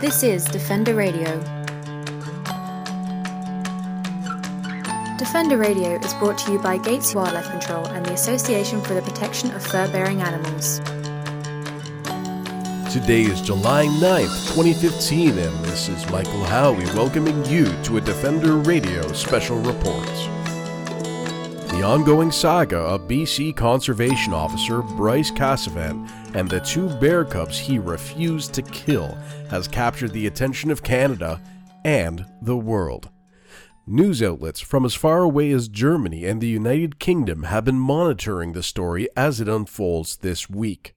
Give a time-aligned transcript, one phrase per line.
[0.00, 1.24] This is Defender Radio.
[5.18, 9.02] Defender Radio is brought to you by Gates Wildlife Control and the Association for the
[9.02, 10.78] Protection of Fur Bearing Animals.
[12.92, 18.54] Today is July 9th, 2015, and this is Michael Howie welcoming you to a Defender
[18.54, 20.37] Radio special report.
[21.78, 27.78] The ongoing saga of BC Conservation Officer Bryce Casavant and the two bear cubs he
[27.78, 29.16] refused to kill
[29.48, 31.40] has captured the attention of Canada
[31.84, 33.10] and the world.
[33.86, 38.54] News outlets from as far away as Germany and the United Kingdom have been monitoring
[38.54, 40.96] the story as it unfolds this week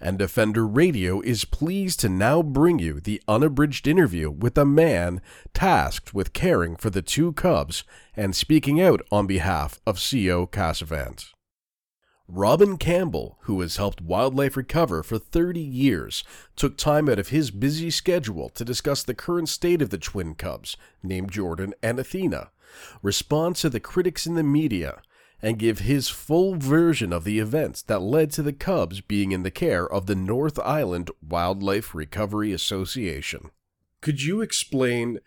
[0.00, 5.20] and Defender Radio is pleased to now bring you the unabridged interview with a man
[5.54, 7.84] tasked with caring for the two cubs
[8.14, 10.46] and speaking out on behalf of C.O.
[10.46, 11.32] Casavant.
[12.30, 16.22] Robin Campbell, who has helped wildlife recover for 30 years,
[16.56, 20.34] took time out of his busy schedule to discuss the current state of the twin
[20.34, 22.50] cubs, named Jordan and Athena,
[23.02, 25.00] respond to the critics in the media,
[25.42, 29.42] and give his full version of the events that led to the Cubs being in
[29.42, 33.50] the care of the North Island Wildlife Recovery Association.
[34.00, 35.20] Could you explain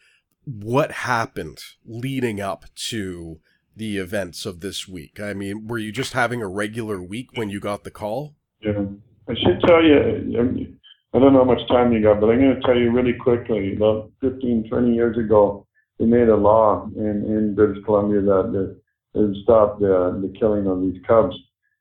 [0.45, 3.39] what happened leading up to
[3.75, 5.19] the events of this week?
[5.19, 8.35] I mean, were you just having a regular week when you got the call?
[8.61, 8.85] Yeah.
[9.29, 10.77] I should tell you,
[11.13, 13.13] I don't know how much time you got, but I'm going to tell you really
[13.13, 13.75] quickly.
[13.75, 15.67] About 15, 20 years ago,
[15.99, 18.80] they made a law in, in British Columbia that, that
[19.13, 21.35] and stop the, the killing of these cubs.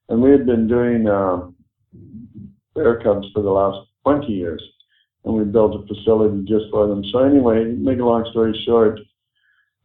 [0.08, 1.48] And we had been doing uh,
[2.74, 4.62] bear cubs for the last 20 years,
[5.24, 7.04] and we built a facility just for them.
[7.12, 8.98] So anyway, make a long story short,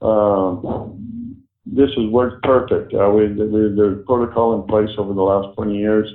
[0.01, 0.55] uh,
[1.65, 2.93] this has worked perfect.
[2.93, 6.09] Uh, we, we there's protocol in place over the last 20 years,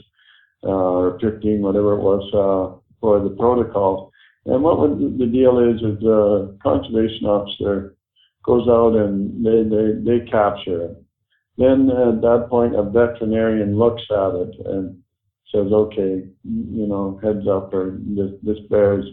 [0.64, 4.12] uh, or 15, whatever it was, uh, for the protocol.
[4.46, 7.96] And what would, the deal is, is the conservation officer
[8.44, 10.99] goes out and they, they, they capture it.
[11.60, 14.96] Then at that point, a veterinarian looks at it and
[15.52, 19.04] says, okay, you know, heads up, or this, this bear is,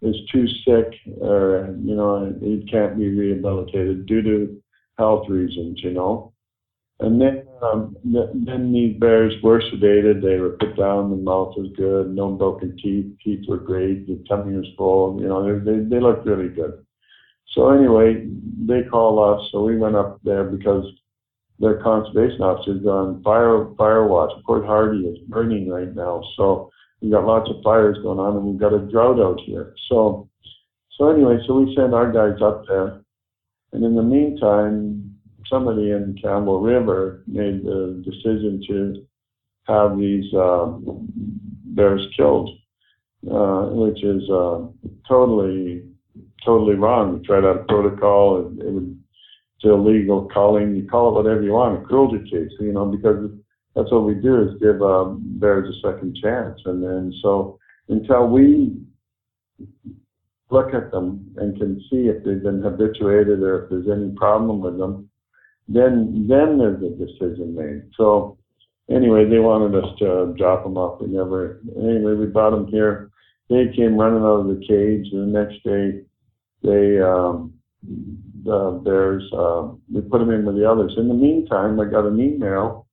[0.00, 4.62] is too sick, or, you know, it can't be rehabilitated due to
[4.96, 6.32] health reasons, you know.
[7.00, 10.22] And then, um, then these bears were sedated.
[10.22, 11.10] They were put down.
[11.10, 12.14] The mouth was good.
[12.14, 13.12] No broken teeth.
[13.22, 14.06] Teeth were great.
[14.06, 15.20] The tummy was full.
[15.20, 16.82] You know, they, they, they looked really good.
[17.54, 18.26] So anyway,
[18.66, 19.48] they called us.
[19.52, 20.84] So we went up there because
[21.60, 24.32] their conservation officers on fire fire watch.
[24.46, 28.46] Port Hardy is burning right now, so we've got lots of fires going on, and
[28.46, 29.74] we've got a drought out here.
[29.88, 30.28] So,
[30.96, 33.02] so anyway, so we send our guys up there,
[33.72, 35.14] and in the meantime,
[35.48, 39.06] somebody in Campbell River made the decision to
[39.64, 40.72] have these uh,
[41.74, 42.50] bears killed,
[43.30, 44.66] uh, which is uh,
[45.06, 45.82] totally
[46.44, 47.18] totally wrong.
[47.18, 48.46] We tried out a protocol.
[48.46, 48.99] It, it would
[49.62, 50.74] to illegal culling.
[50.74, 53.30] You call it whatever you want, a cruelty case, you know, because
[53.74, 56.60] that's what we do is give um, bears a second chance.
[56.64, 58.76] And then so until we
[60.50, 64.60] look at them and can see if they've been habituated or if there's any problem
[64.60, 65.08] with them,
[65.68, 67.82] then then there's a decision made.
[67.96, 68.38] So
[68.90, 71.00] anyway, they wanted us to drop them off.
[71.00, 71.60] We never.
[71.76, 73.10] Anyway, we brought them here.
[73.48, 75.12] They came running out of the cage.
[75.12, 76.02] And the next day,
[76.62, 79.24] they um, the bears.
[79.32, 80.94] Uh, we put them in with the others.
[80.96, 82.86] In the meantime, I got an email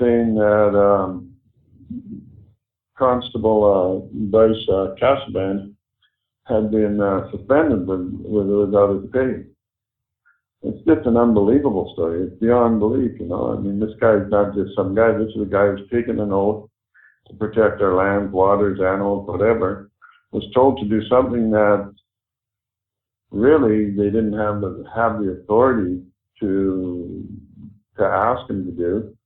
[0.00, 1.34] saying that um,
[2.96, 5.74] Constable uh, Bryce uh, Casavant
[6.46, 9.44] had been uh, suspended with, with without his pay.
[10.62, 12.24] It's just an unbelievable story.
[12.24, 13.56] It's beyond belief, you know.
[13.56, 15.12] I mean, this guy's not just some guy.
[15.12, 16.68] This is a guy who's taken an oath
[17.28, 19.90] to protect our land, waters, animals, whatever.
[20.32, 21.92] Was told to do something that
[23.30, 26.02] really they didn't have the have the authority
[26.40, 27.26] to
[27.96, 29.16] to ask him to do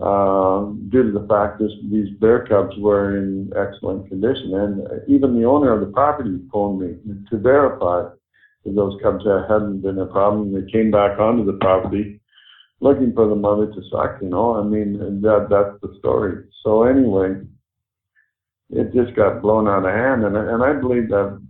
[0.00, 4.54] uh, due to the fact that these bear cubs were in excellent condition.
[4.54, 6.96] And even the owner of the property phoned me
[7.30, 8.08] to verify
[8.64, 10.52] that those cubs hadn't been a problem.
[10.52, 12.20] They came back onto the property
[12.80, 14.56] looking for the mother to suck, you know.
[14.56, 16.44] I mean, that that's the story.
[16.62, 17.42] So anyway,
[18.70, 20.24] it just got blown out of hand.
[20.24, 21.40] And, and I believe that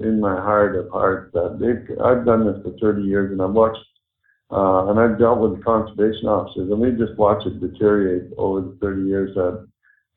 [0.00, 3.52] in my heart of hearts that they've, I've done this for 30 years and I've
[3.52, 3.84] watched,
[4.50, 8.78] uh, and I've dealt with conservation officers and we just watch it deteriorate over the
[8.80, 9.66] 30 years that,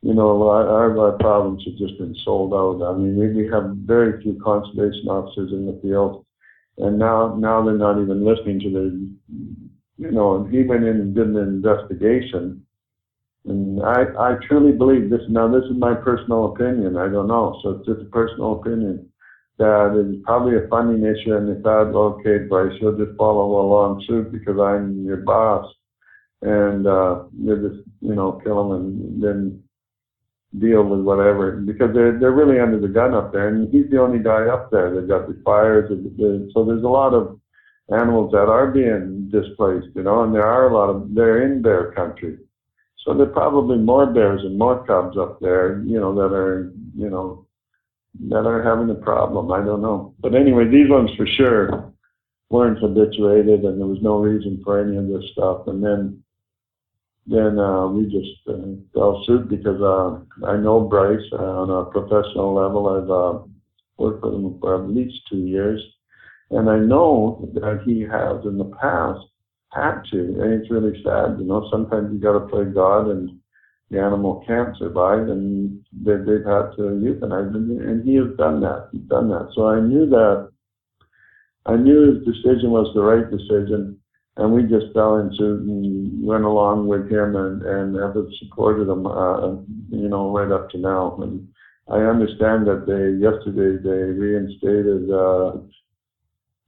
[0.02, 2.86] you know, our, our problems have just been sold out.
[2.86, 6.26] I mean, we, we have very few conservation officers in the field
[6.78, 9.10] and now, now they're not even listening to the,
[9.98, 12.66] you know, he went in and did an investigation
[13.46, 15.22] And I, I truly believe this.
[15.28, 16.96] Now, this is my personal opinion.
[16.96, 17.60] I don't know.
[17.62, 19.10] So it's just a personal opinion
[19.60, 21.36] that it's probably a funding issue.
[21.36, 25.72] And they thought, okay, Bryce, you'll just follow along suit because I'm your boss.
[26.42, 29.64] And, uh, you just, you know, kill them and then
[30.58, 34.02] deal with whatever because they're they're really under the gun up there, and he's the
[34.02, 34.94] only guy up there.
[34.94, 35.90] They've got the fires,
[36.54, 37.40] so there's a lot of
[37.94, 41.62] animals that are being displaced, you know, and there are a lot of they're in
[41.62, 42.38] bear country.
[43.06, 46.74] So there are probably more bears and more cubs up there, you know, that are,
[46.96, 47.46] you know,
[48.30, 49.52] that are having a problem.
[49.52, 50.14] I don't know.
[50.20, 51.94] But anyway, these ones for sure
[52.50, 55.68] weren't habituated and there was no reason for any of this stuff.
[55.68, 56.24] And then
[57.28, 61.86] then uh, we just uh, fell suit because uh, I know Bryce uh, on a
[61.92, 62.88] professional level.
[62.90, 63.46] I've uh,
[63.98, 65.80] worked with him for at least two years.
[66.50, 69.20] And I know that he has in the past
[69.72, 71.38] had to, and it's really sad.
[71.38, 73.39] You know, sometimes you got to play God, and
[73.90, 78.62] the animal can't survive, and they, they've had to euthanize him, and he has done
[78.62, 78.90] that.
[78.92, 79.50] He's done that.
[79.56, 80.52] So I knew that.
[81.66, 84.00] I knew his decision was the right decision,
[84.38, 89.08] and we just fell into and went along with him, and and have supported him,
[89.08, 89.56] uh,
[89.90, 91.18] you know, right up to now.
[91.22, 91.48] And
[91.90, 95.10] I understand that they yesterday they reinstated.
[95.10, 95.66] Uh,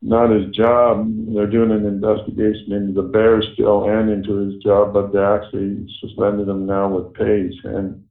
[0.02, 1.08] not his job.
[1.34, 5.88] They're doing an investigation into the bear still and into his job, but they actually
[6.00, 7.52] suspended him now with pay.
[7.64, 8.04] And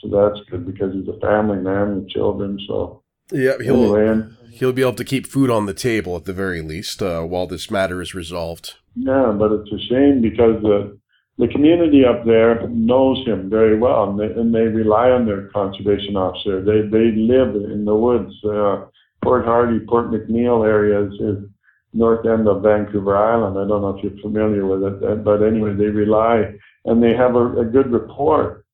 [0.00, 2.58] so that's good because he's a family man with children.
[2.68, 3.02] So
[3.32, 6.62] yeah, he'll anyway, he'll be able to keep food on the table at the very
[6.62, 8.74] least uh, while this matter is resolved.
[8.94, 10.98] Yeah, but it's a shame because the
[11.36, 15.48] the community up there knows him very well, and they, and they rely on their
[15.48, 16.62] conservation officer.
[16.62, 18.32] They they live in the woods.
[18.44, 18.86] Uh,
[19.24, 21.50] Port Hardy, Port McNeill area is, is
[21.92, 23.58] north end of Vancouver Island.
[23.58, 26.52] I don't know if you're familiar with it, but anyway, they rely
[26.84, 28.64] and they have a, a good rapport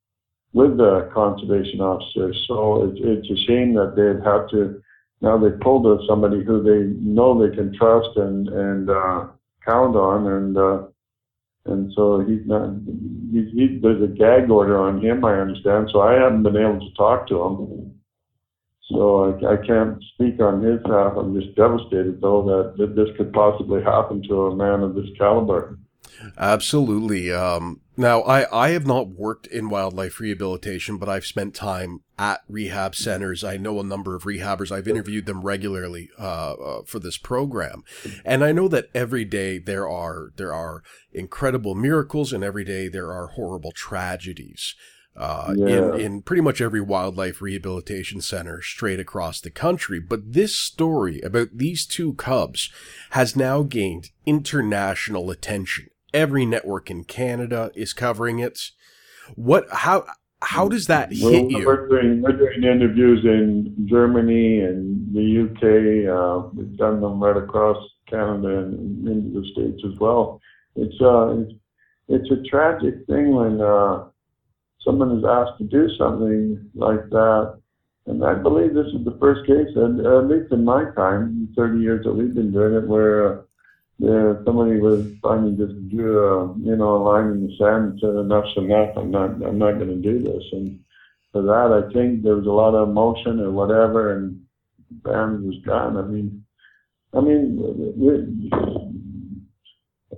[0.53, 2.45] with the conservation officers.
[2.49, 4.83] So it's, it's a shame that they'd have to
[5.23, 9.27] now they pulled to somebody who they know they can trust and and uh,
[9.65, 10.83] count on, and uh,
[11.67, 12.75] and so he's not.
[13.31, 15.91] He's, he, there's a gag order on him, I understand.
[15.93, 18.00] So I haven't been able to talk to him
[18.91, 21.15] so I, I can't speak on his behalf.
[21.17, 25.09] I'm just devastated, though, that, that this could possibly happen to a man of this
[25.17, 25.79] caliber.
[26.37, 27.33] Absolutely.
[27.33, 32.41] Um, now, I, I have not worked in wildlife rehabilitation, but I've spent time at
[32.49, 33.45] rehab centers.
[33.45, 34.73] I know a number of rehabbers.
[34.73, 37.85] I've interviewed them regularly uh, uh, for this program,
[38.25, 40.83] and I know that every day there are there are
[41.13, 44.75] incredible miracles, and every day there are horrible tragedies
[45.17, 45.67] uh, yeah.
[45.67, 49.99] in, in pretty much every wildlife rehabilitation center straight across the country.
[50.01, 52.71] But this story about these two cubs
[53.11, 55.89] has now gained international attention.
[56.15, 58.59] Every network in Canada is covering it.
[59.35, 60.07] What, how,
[60.43, 61.67] how does that hit you?
[61.67, 66.09] We're doing, we're doing interviews in Germany and the UK.
[66.09, 67.77] Uh, we've done them right across
[68.09, 70.41] Canada and into the States as well.
[70.77, 71.53] It's, uh, it's,
[72.09, 74.07] it's a tragic thing when, uh,
[74.85, 77.61] someone is asked to do something like that.
[78.07, 81.81] And I believe this is the first case, and at least in my time, 30
[81.81, 83.41] years that we've been doing it, where
[84.03, 88.01] uh, somebody was finally just drew a you know a line in the sand and
[88.01, 88.97] said enough's enough.
[88.97, 90.43] I'm not I'm not going to do this.
[90.53, 90.81] And
[91.33, 94.41] for that, I think there was a lot of emotion or whatever, and
[95.05, 95.99] band was gone.
[95.99, 96.45] I mean,
[97.13, 97.61] I mean,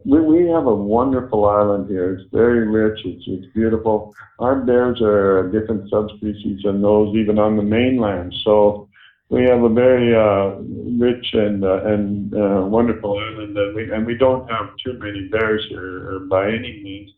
[0.04, 2.14] we, we have a wonderful island here.
[2.14, 3.00] It's very rich.
[3.04, 4.14] It's, it's beautiful.
[4.38, 8.34] Our bears are a different subspecies than those even on the mainland.
[8.44, 8.88] So
[9.28, 10.60] we have a very uh,
[10.98, 15.28] rich and uh, and uh, wonderful island, and we and we don't have too many
[15.28, 17.10] bears here by any means.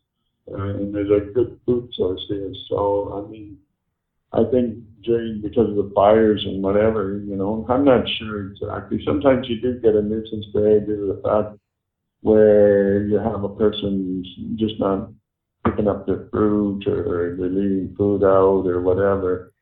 [0.47, 2.53] Uh, and there's a good food source here.
[2.69, 3.59] So I mean,
[4.33, 9.03] I think during because of the fires and whatever, you know, I'm not sure exactly.
[9.05, 11.59] Sometimes you do get a nuisance day due to the fact
[12.25, 14.25] where you have a person
[14.57, 15.11] just not
[15.67, 19.53] picking up their fruit or they're leaving food out or whatever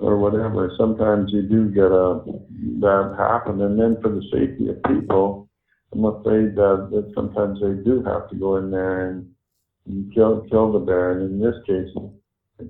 [0.00, 0.72] or whatever.
[0.76, 2.22] Sometimes you do get a
[2.80, 5.48] that happen, and then for the safety of people,
[5.92, 9.30] I'm afraid that, that sometimes they do have to go in there and,
[9.86, 11.12] and kill kill the bear.
[11.12, 11.94] And in this case,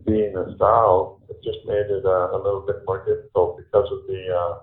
[0.04, 4.06] being a sow, it just made it uh, a little bit more difficult because of
[4.06, 4.58] the uh,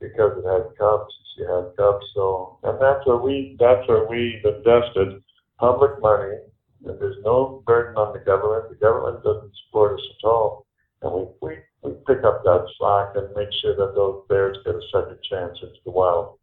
[0.00, 1.12] because it had cubs.
[1.34, 2.06] She had cubs.
[2.14, 5.22] So, and that's where we that's where we've invested
[5.58, 6.36] public money.
[6.84, 8.68] And there's no burden on the government.
[8.70, 10.66] The government doesn't support us at all,
[11.02, 14.74] and we we, we pick up that slack and make sure that those bears get
[14.74, 16.38] a second chance into the wild.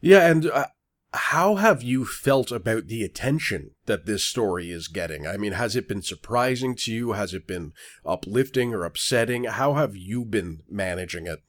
[0.00, 0.46] Yeah, and.
[0.46, 0.66] Uh...
[1.12, 5.26] how have you felt about the attention that this story is getting?
[5.26, 7.12] I mean, has it been surprising to you?
[7.14, 7.72] Has it been
[8.06, 9.42] uplifting or upsetting?
[9.42, 11.40] How have you been managing it?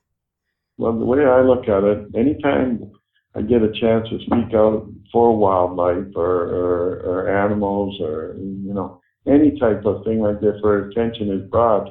[0.81, 2.91] Well, the way I look at it, anytime
[3.35, 8.73] I get a chance to speak out for wildlife or, or, or animals or, you
[8.73, 11.89] know, any type of thing like this where attention is brought,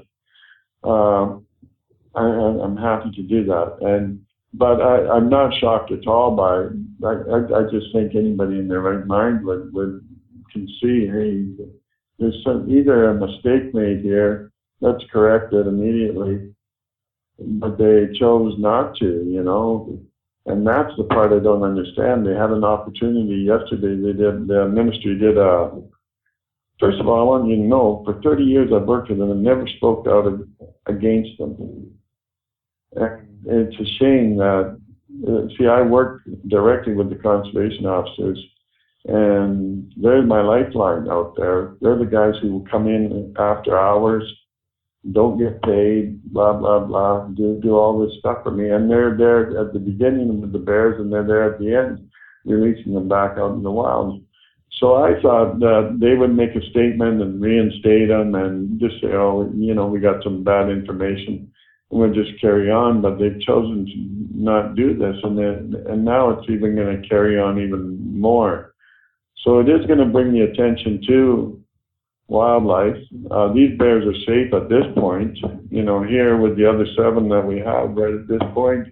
[0.82, 1.47] um,
[2.16, 3.76] I, I'm happy to do that.
[3.80, 4.23] And
[4.54, 6.66] but I, I'm not shocked at all by.
[7.06, 10.04] I, I, I just think anybody in their right mind would, would
[10.52, 11.47] can see, hey,
[12.18, 16.52] there's some, either a mistake made here, let's correct it immediately.
[17.40, 19.99] But they chose not to, you know.
[20.47, 22.26] And that's the part I don't understand.
[22.26, 23.94] They had an opportunity yesterday.
[23.97, 25.70] They did, the ministry did a,
[26.78, 29.30] first of all, I want you to know, for 30 years I've worked with them
[29.30, 30.26] and never spoke out
[30.87, 31.90] against them.
[32.92, 34.80] And it's a shame that,
[35.28, 38.42] uh, see, I work directly with the conservation officers,
[39.04, 41.75] and they're my lifeline out there.
[41.80, 44.25] They're the guys who will come in after hours,
[45.12, 49.16] don't get paid, blah blah blah, do do all this stuff for me, and they're
[49.16, 52.11] there at the beginning with the bears, and they're there at the end,
[52.45, 54.23] releasing them back out in the wild.
[54.78, 59.09] So I thought that they would make a statement and reinstate them and just say,
[59.09, 61.50] oh, you know, we got some bad information
[61.90, 66.04] and we'll just carry on, but they've chosen to not do this, and then and
[66.04, 68.75] now it's even going to carry on even more.
[69.45, 71.60] So it is going to bring the attention to
[72.30, 72.96] wildlife.
[73.30, 75.37] Uh, these bears are safe at this point,
[75.70, 78.87] you know, here with the other seven that we have right at this point,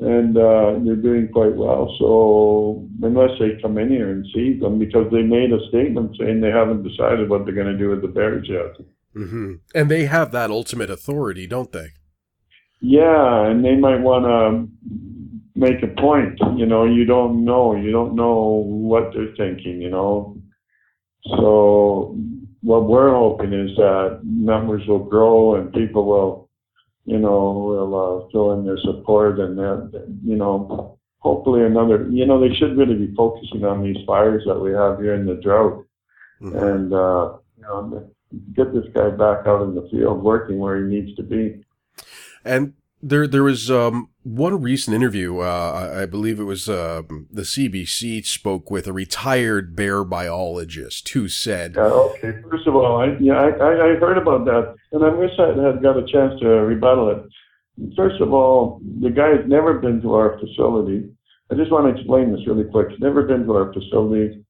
[0.00, 1.94] and uh, they're doing quite well.
[1.98, 6.40] So unless they come in here and see them, because they made a statement saying
[6.40, 8.76] they haven't decided what they're going to do with the bears yet.
[9.16, 9.54] Mm-hmm.
[9.74, 11.88] And they have that ultimate authority, don't they?
[12.80, 14.68] Yeah, and they might want to
[15.58, 16.38] make a point.
[16.56, 17.74] You know, you don't know.
[17.74, 19.80] You don't know what they're thinking.
[19.82, 20.36] You know,
[21.36, 22.16] so
[22.62, 26.48] what we're hoping is that numbers will grow and people will,
[27.04, 32.08] you know, will uh, fill in their support and that, you know, hopefully another.
[32.10, 35.26] You know, they should really be focusing on these fires that we have here in
[35.26, 35.86] the drought,
[36.40, 36.56] mm-hmm.
[36.56, 38.10] and uh, you know,
[38.54, 41.64] get this guy back out in the field working where he needs to be.
[42.44, 45.38] And there, there was um, one recent interview.
[45.38, 51.28] Uh, I believe it was uh, the CBC spoke with a retired bear biologist who
[51.28, 55.10] said, uh, "Okay, first of all, I, yeah, I, I heard about that, and I
[55.10, 57.94] wish I had got a chance to rebuttal it.
[57.96, 61.08] First of all, the guy has never been to our facility.
[61.50, 62.88] I just want to explain this really quick.
[62.90, 64.44] He's never been to our facility.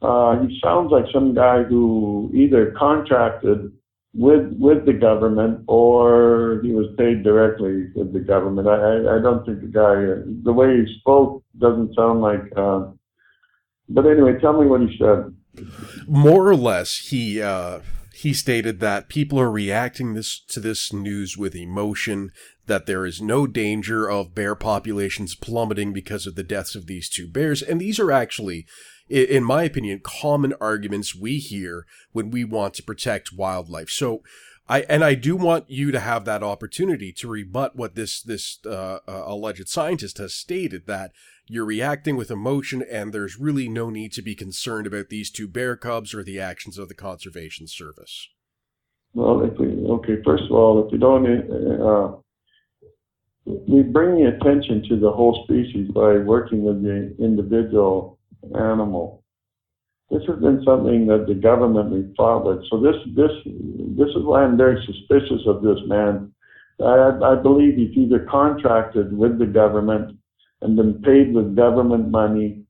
[0.00, 3.72] Uh, he sounds like some guy who either contracted
[4.14, 8.68] with with the government or he was paid directly with the government.
[8.68, 12.40] I I, don't think the guy the way he spoke doesn't sound like.
[12.56, 12.86] Uh,
[13.88, 15.34] but anyway, tell me what he said.
[16.06, 17.80] More or less, he uh,
[18.14, 22.30] he stated that people are reacting this to this news with emotion.
[22.66, 27.08] That there is no danger of bear populations plummeting because of the deaths of these
[27.08, 28.66] two bears, and these are actually
[29.08, 33.90] in my opinion, common arguments we hear when we want to protect wildlife.
[33.90, 34.22] So,
[34.68, 38.58] I and I do want you to have that opportunity to rebut what this this
[38.66, 41.12] uh, uh, alleged scientist has stated that
[41.46, 45.48] you're reacting with emotion and there's really no need to be concerned about these two
[45.48, 48.28] bear cubs or the actions of the conservation service.
[49.14, 52.16] Well, if we okay, first of all, if we don't, uh,
[53.46, 58.17] we bring the attention to the whole species by working with the individual
[58.54, 59.22] animal.
[60.10, 62.64] This has been something that the government with.
[62.70, 66.32] So this this this is why I'm very suspicious of this man.
[66.80, 70.16] I, I believe he's either contracted with the government
[70.62, 72.62] and been paid with government money,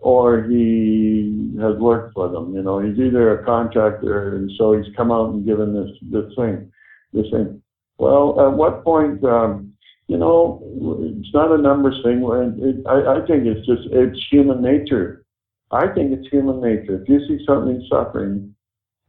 [0.00, 2.54] or he has worked for them.
[2.54, 6.34] You know, he's either a contractor, and so he's come out and given this this
[6.34, 6.72] thing,
[7.12, 7.62] this thing.
[7.98, 9.22] Well, at what point?
[9.24, 9.71] Um,
[10.08, 10.60] you know,
[11.00, 12.22] it's not a numbers thing.
[12.58, 15.24] It, I, I think it's just it's human nature.
[15.70, 17.02] I think it's human nature.
[17.02, 18.54] If you see something suffering,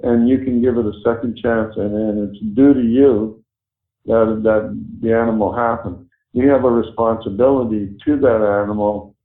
[0.01, 3.43] and you can give it a second chance, and, and it's due to you
[4.05, 9.15] that that the animal happened, you have a responsibility to that animal.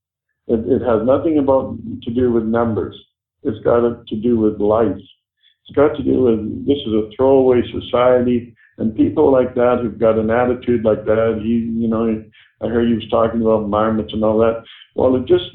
[0.46, 2.96] It, it has nothing about to do with numbers.
[3.42, 4.96] It's got to do with life.
[4.96, 9.98] It's got to do with this is a throwaway society and people like that who've
[9.98, 12.24] got an attitude like that, he, you know,
[12.62, 14.64] I heard he was talking about marmots and all that.
[14.94, 15.52] Well, it just,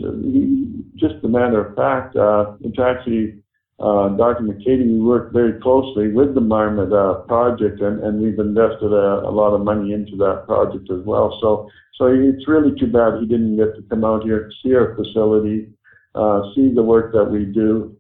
[0.96, 3.39] just a matter of fact, uh, it's actually,
[3.80, 4.44] uh, Dr.
[4.44, 9.27] McAdie, we work very closely with the Marmot uh, project, and, and we've invested a,
[9.27, 11.38] a lot of money into that project as well.
[11.42, 14.96] So, so it's really too bad he didn't get to come out here see our
[14.96, 15.68] facility
[16.15, 17.96] uh, see the work that we do,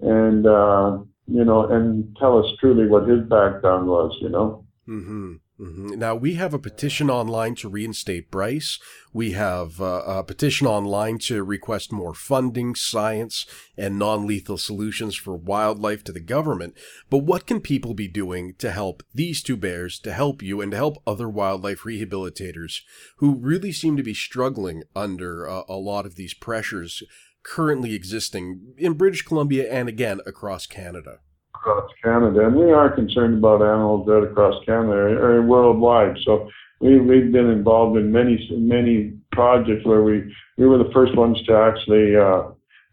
[0.00, 4.16] and uh, you know, and tell us truly what his background was.
[4.20, 4.64] You know.
[4.88, 5.34] Mm-hmm.
[5.60, 5.98] Mm-hmm.
[5.98, 8.78] Now, we have a petition online to reinstate Bryce.
[9.12, 13.44] We have uh, a petition online to request more funding, science,
[13.76, 16.74] and non lethal solutions for wildlife to the government.
[17.10, 20.70] But what can people be doing to help these two bears, to help you, and
[20.70, 22.80] to help other wildlife rehabilitators
[23.16, 27.02] who really seem to be struggling under uh, a lot of these pressures
[27.42, 31.18] currently existing in British Columbia and again across Canada?
[31.58, 36.16] Across Canada, and we are concerned about animals right across Canada or worldwide.
[36.24, 36.48] So
[36.80, 41.38] we, we've been involved in many many projects where we we were the first ones
[41.46, 42.50] to actually uh,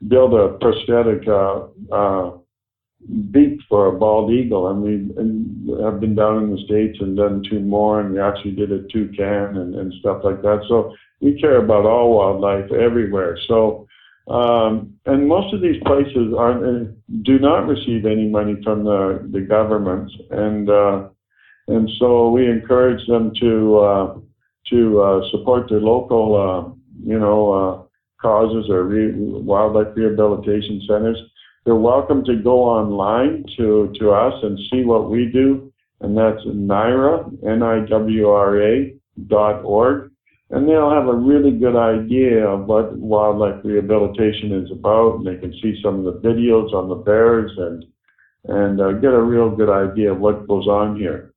[0.07, 2.37] build a prosthetic uh, uh,
[3.31, 7.17] beak for a bald eagle, and we and have been down in the states and
[7.17, 10.61] done two more, and we actually did a toucan and, and stuff like that.
[10.67, 13.37] So we care about all wildlife everywhere.
[13.47, 13.87] So
[14.27, 16.91] um, and most of these places aren't, uh,
[17.21, 20.11] do not receive any money from the, the government.
[20.31, 21.09] And, uh,
[21.67, 24.15] and so we encourage them to, uh,
[24.71, 26.73] to uh, support their local, uh,
[27.05, 27.83] you know, uh,
[28.19, 31.21] causes or re- wildlife rehabilitation centers.
[31.63, 35.71] They're welcome to go online to, to us and see what we do.
[36.01, 38.95] And that's NIWRA, N-I-W-R-A
[39.27, 40.11] dot org
[40.51, 45.37] and they'll have a really good idea of what wildlife rehabilitation is about, and they
[45.37, 47.85] can see some of the videos on the bears and
[48.47, 51.33] and uh, get a real good idea of what goes on here.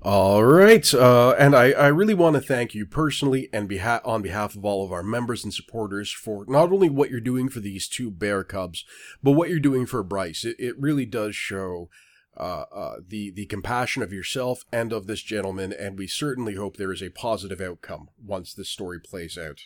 [0.00, 4.20] All right, uh, and I, I really want to thank you personally and beha- on
[4.20, 7.60] behalf of all of our members and supporters for not only what you're doing for
[7.60, 8.84] these two bear cubs,
[9.22, 10.44] but what you're doing for Bryce.
[10.44, 11.88] It, it really does show
[12.36, 16.76] uh, uh, the the compassion of yourself and of this gentleman, and we certainly hope
[16.76, 19.60] there is a positive outcome once this story plays out.